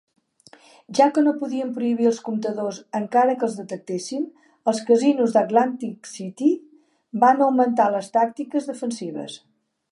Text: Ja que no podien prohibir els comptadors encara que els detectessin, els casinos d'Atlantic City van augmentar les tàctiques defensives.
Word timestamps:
Ja 0.99 1.05
que 1.15 1.23
no 1.25 1.33
podien 1.41 1.73
prohibir 1.75 2.07
els 2.11 2.21
comptadors 2.29 2.79
encara 3.01 3.35
que 3.43 3.47
els 3.49 3.59
detectessin, 3.59 4.25
els 4.73 4.81
casinos 4.89 5.35
d'Atlantic 5.37 6.11
City 6.15 6.51
van 7.27 7.47
augmentar 7.49 7.89
les 7.99 8.13
tàctiques 8.19 8.71
defensives. 8.73 9.41